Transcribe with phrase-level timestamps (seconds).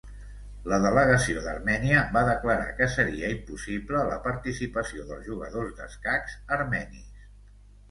[0.71, 7.25] La delegació d'Armènia va declarar que seria impossible la participació dels jugadors d'escacs armenis.